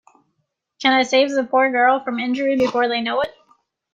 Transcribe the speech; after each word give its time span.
Can 0.81 0.93
I 0.93 1.03
save 1.03 1.29
the 1.29 1.43
poor 1.43 1.69
girl 1.69 2.03
from 2.03 2.19
injury 2.19 2.55
before 2.57 2.87
they 2.87 3.01
know 3.01 3.21
it? 3.21 3.29